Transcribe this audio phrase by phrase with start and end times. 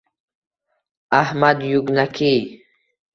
[1.21, 2.41] Ahmad Yugnakiy